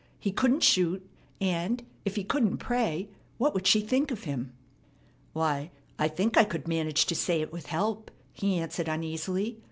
He 0.17 0.31
couldn't 0.31 0.63
shoot; 0.63 1.07
and, 1.39 1.85
if 2.05 2.15
he 2.15 2.23
couldn't 2.23 2.57
pray, 2.57 3.07
what 3.37 3.53
would 3.53 3.67
she 3.67 3.81
think 3.81 4.09
of 4.09 4.23
him? 4.23 4.51
"Why, 5.31 5.69
I 5.99 6.07
think 6.07 6.35
I 6.37 6.43
could 6.43 6.67
manage 6.67 7.05
to 7.05 7.13
say 7.13 7.39
it 7.39 7.53
with 7.53 7.67
help," 7.67 8.09
he 8.33 8.57
answered 8.57 8.87
uneasily. 8.87 9.59